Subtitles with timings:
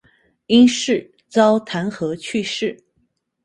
[0.47, 2.75] 因事遭弹劾去世。